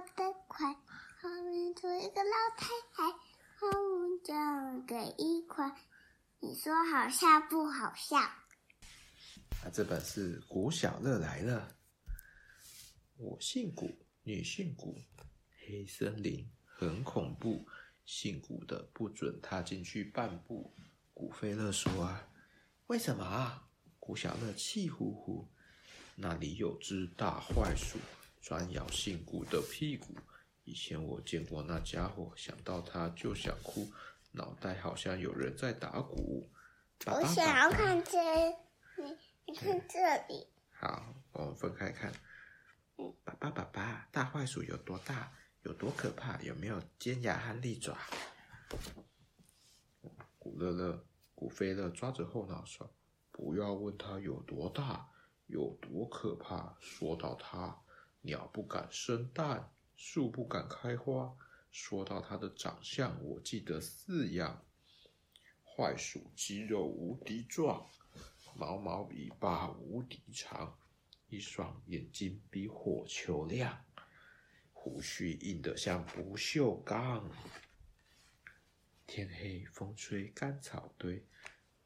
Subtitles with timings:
[0.00, 0.74] 得快，
[1.20, 3.10] 后面坐一个老太太，
[3.56, 3.66] 好
[4.24, 5.74] 像给一块。
[6.40, 8.16] 你说好笑不好笑？
[8.18, 11.76] 啊，这本是古小乐来了。
[13.16, 13.90] 我姓古，
[14.22, 14.96] 你姓古，
[15.66, 17.66] 黑森林很恐怖，
[18.04, 20.72] 姓古的不准踏进去半步。
[21.12, 22.28] 古飞乐说啊，
[22.86, 23.68] 为什么啊？
[23.98, 25.48] 古小乐气呼呼。
[26.14, 27.98] 那里有只大坏鼠，
[28.40, 30.14] 专咬姓古的屁股。
[30.64, 33.88] 以前我见过那家伙，想到他就想哭，
[34.32, 36.48] 脑袋好像有人在打鼓。
[37.04, 38.18] 爸爸爸爸，我想要看这，
[38.96, 40.46] 你你看这里。
[40.70, 42.12] 好，我们分开看。
[43.24, 45.32] 爸爸爸爸，大坏鼠有多大？
[45.62, 46.40] 有多可怕？
[46.42, 47.96] 有没有尖牙和利爪？
[50.38, 52.90] 古乐乐、古飞乐抓着后脑勺，
[53.30, 55.08] 不要问他有多大。
[55.46, 56.76] 有多可怕？
[56.78, 57.80] 说到它，
[58.28, 61.34] 鸟不敢生蛋，树不敢开花。
[61.70, 64.62] 说到它的长相，我记得四样：
[65.64, 67.88] 坏鼠肌肉无敌壮，
[68.54, 70.78] 毛毛尾巴无敌长，
[71.28, 73.82] 一双眼睛比火球亮，
[74.74, 77.30] 胡须硬得像不锈钢。
[79.06, 81.24] 天黑风吹干草堆，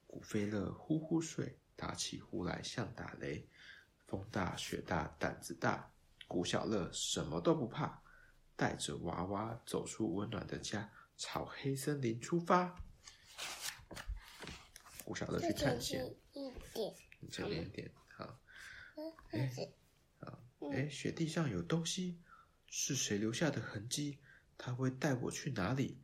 [0.09, 3.47] 古飞乐呼呼睡，打起呼来像打雷。
[4.09, 5.91] 风大雪大胆子大，
[6.33, 8.02] 古小乐什么都不怕，
[8.56, 12.75] 带着娃娃走出温暖的家，朝黑森林出发。
[15.05, 16.10] 古小乐去探险。
[16.33, 16.94] 一点，
[17.30, 18.41] 这边一点，好。
[19.33, 19.53] 哎，
[20.20, 22.19] 好，哎，雪地上有东西，
[22.66, 24.19] 是谁留下的痕迹？
[24.56, 26.00] 他会带我去哪里？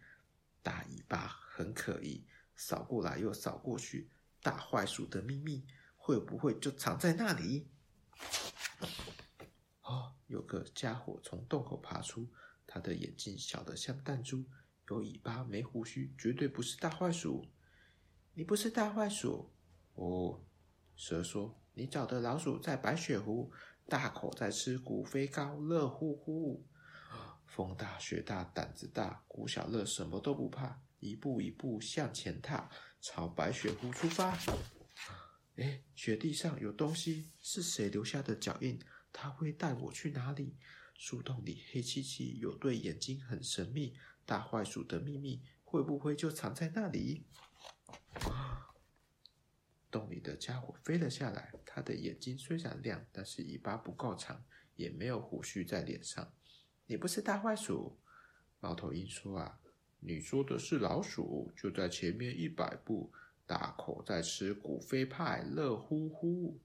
[0.62, 4.10] 大尾巴很可疑，扫过来又扫过去。
[4.42, 7.66] 大坏鼠的秘密会不会就藏在那里？
[10.28, 12.28] 有个家伙从洞口爬出，
[12.66, 14.44] 他的眼睛小得像弹珠，
[14.88, 17.46] 有尾巴没胡须，绝对不是大坏鼠。
[18.34, 19.50] 你不是大坏鼠？
[19.94, 20.40] 哦，
[20.94, 23.50] 蛇说，你找的老鼠在白雪湖，
[23.88, 26.64] 大口在吃骨飞糕，乐呼呼。
[27.46, 34.38] 风大雪大胆子大，古小乐什么都不怕，一步一步向前踏，朝白雪湖出发。
[35.56, 38.78] 哎，雪地上有东西，是谁留下的脚印？
[39.20, 40.54] 他会带我去哪里？
[40.94, 43.96] 树洞里黑漆漆，有对眼睛很神秘。
[44.24, 47.26] 大坏鼠的秘密会不会就藏在那里？
[49.90, 54.44] 洞里的家伙飞了下来，他的眼睛虽然亮，但是尾巴不够长，
[54.76, 56.32] 也没有胡须在脸上。
[56.86, 57.98] 你不是大坏鼠？
[58.60, 59.58] 猫头鹰说啊，
[59.98, 63.12] 你说的是老鼠，就在前面一百步。
[63.44, 66.60] 大口在吃古飞派，乐呼呼。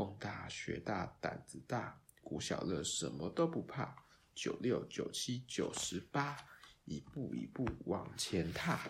[0.00, 3.94] 风大雪大胆子大，古小乐什么都不怕。
[4.34, 6.38] 九六九七九十八，
[6.86, 8.80] 一步一步往前踏。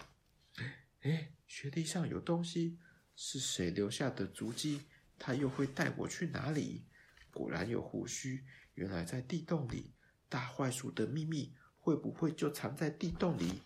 [1.01, 2.79] 哎，雪地上有东西，
[3.17, 4.83] 是谁留下的足迹？
[5.19, 6.87] 他又会带我去哪里？
[7.33, 8.45] 果然有胡须，
[8.75, 9.93] 原来在地洞里。
[10.29, 13.61] 大坏鼠的秘密会不会就藏在地洞里？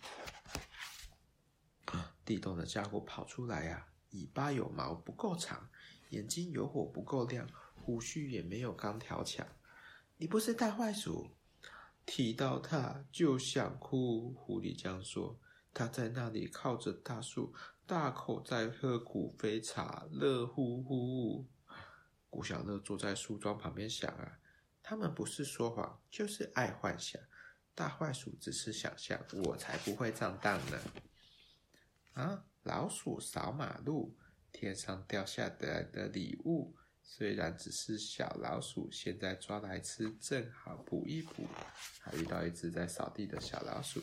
[2.25, 5.69] 地洞的家伙跑出来呀、尾巴有毛不够长，
[6.09, 9.45] 眼睛有火不够亮，胡须也没有钢条强。
[10.17, 11.29] 你不是大坏鼠？
[12.05, 14.33] 提到他就想哭。
[14.33, 15.39] 狐狸这样说。
[15.73, 17.53] 他在那里靠着大树，
[17.85, 21.45] 大口在喝古飞茶，乐呼呼。
[22.29, 24.39] 古小乐坐在树桩旁边想啊，
[24.81, 27.21] 他们不是说谎，就是爱幻想。
[27.73, 30.79] 大坏鼠只是想象，我才不会上当呢。
[32.13, 32.45] 啊！
[32.63, 34.15] 老鼠扫马路，
[34.65, 41.45] 天上掉下来的礼物，虽然只是小老鼠，现在抓来吃正好补一补。
[42.01, 44.01] 还遇到一只在扫地的小老鼠。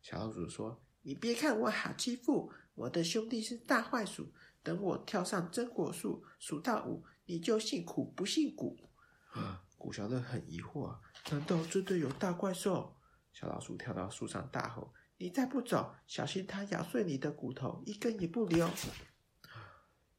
[0.00, 4.32] 小老鼠说：“你别看我好欺负，我的兄弟是大坏鼠。
[4.62, 8.78] 等我跳上榛果树，数到五，你就姓苦不姓古。”
[9.34, 9.64] 啊！
[9.76, 10.96] 古小乐很疑惑，
[11.32, 12.94] 难道真的有大怪兽？
[13.32, 14.94] 小老鼠跳到树上大吼。
[15.18, 18.70] 你再不走，小心它咬碎你的骨头，一根也不留。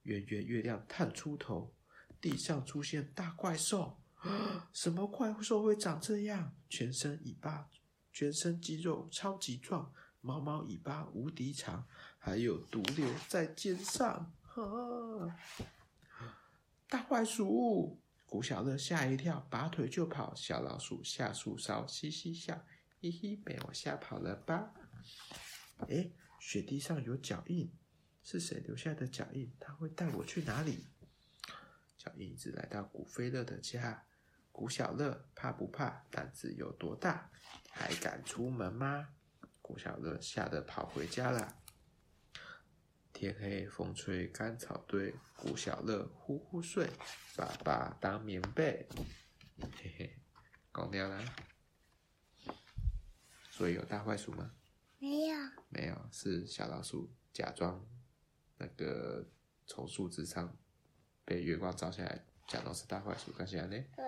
[0.07, 1.73] 圆圆月亮探出头，
[2.21, 3.99] 地上出现大怪兽。
[4.71, 6.55] 什么怪兽会长这样？
[6.69, 7.69] 全身尾巴，
[8.13, 11.85] 全身肌肉超级壮，毛毛尾巴无敌长，
[12.17, 14.33] 还有毒瘤在肩上。
[16.87, 17.99] 大坏鼠！
[18.25, 20.33] 古小乐吓一跳，拔腿就跑。
[20.33, 22.65] 小老鼠下树梢，嘻嘻笑，
[23.01, 24.73] 嘿嘿，被我吓跑了吧？
[25.89, 27.69] 哎，雪地上有脚印，
[28.29, 29.49] 是谁留下的脚印？
[29.57, 30.85] 他会带我去哪里？
[31.97, 34.05] 脚印一直来到古飞乐的家，
[34.51, 36.03] 古小乐怕不怕？
[36.11, 37.31] 胆子有多大？
[37.71, 39.15] 还敢出门吗？
[39.61, 41.63] 古小乐吓得跑回家了。
[43.13, 46.89] 天黑风吹干草堆，古小乐呼呼睡，
[47.37, 48.85] 爸爸当棉被。
[49.57, 50.19] 嘿嘿，
[50.73, 51.23] 讲掉啦。
[53.49, 54.51] 所以有大坏鼠吗？
[54.99, 55.37] 没有，
[55.69, 57.87] 没有，是小老鼠假装
[58.57, 59.25] 那个
[59.65, 60.55] 从树枝上
[61.23, 63.83] 被月光照下来，假装是大坏鼠，看起来呢？
[63.95, 64.05] 对。